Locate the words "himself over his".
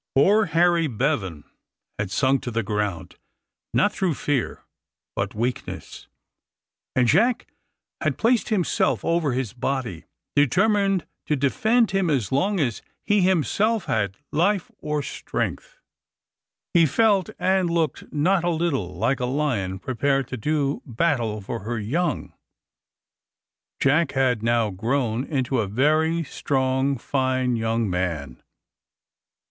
8.49-9.53